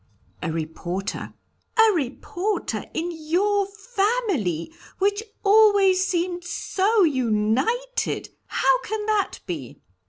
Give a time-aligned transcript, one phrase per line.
[0.41, 1.35] "A reporter."
[1.77, 8.29] "A reporter in your family, which always seemed so united!
[8.47, 9.79] How can that be?"